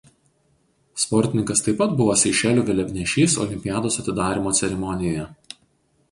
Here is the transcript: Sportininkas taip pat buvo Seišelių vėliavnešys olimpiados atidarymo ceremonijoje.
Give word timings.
Sportininkas 1.01 1.59
taip 1.65 1.75
pat 1.81 1.91
buvo 1.99 2.15
Seišelių 2.21 2.63
vėliavnešys 2.69 3.35
olimpiados 3.43 3.99
atidarymo 4.05 4.55
ceremonijoje. 4.61 5.27